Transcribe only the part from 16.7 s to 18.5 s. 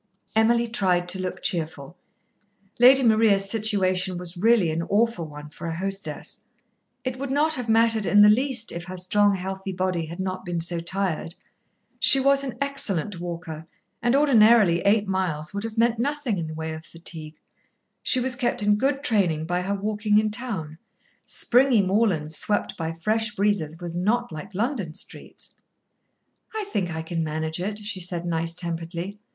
of fatigue. She was